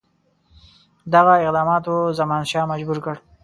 دغه 1.13 1.33
اقداماتو 1.43 1.93
زمانشاه 2.19 2.65
مجبور 2.71 2.97
کړ. 3.05 3.15